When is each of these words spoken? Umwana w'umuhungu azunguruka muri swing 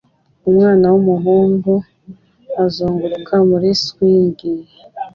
Umwana 0.49 0.85
w'umuhungu 0.93 1.73
azunguruka 2.65 3.35
muri 3.49 3.69
swing 3.83 4.37